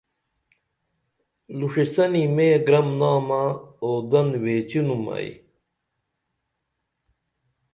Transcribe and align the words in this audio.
لوݜیسنی 1.57 2.23
میں 2.35 2.53
گرم 2.65 2.87
نامہ 2.99 3.41
اودن 3.83 4.27
ویچینُم 4.43 5.03
ائی 5.15 5.31